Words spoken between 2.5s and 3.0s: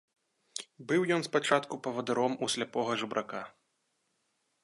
сляпога